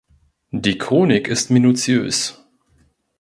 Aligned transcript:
Die 0.49 0.79
Chronik 0.79 1.27
ist 1.27 1.51
minutiös. 1.51 2.43